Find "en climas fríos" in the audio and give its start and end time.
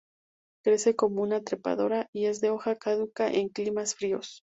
3.31-4.41